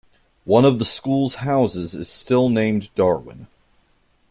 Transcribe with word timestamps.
One 0.45 0.65
of 0.65 0.79
the 0.79 0.85
school's 0.85 1.35
houses 1.35 1.93
is 1.93 2.09
still 2.09 2.49
named 2.49 2.89
Darwin. 2.95 3.45